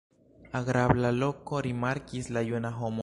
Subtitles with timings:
[0.59, 2.99] Agrabla loko, rimarkis la juna homo.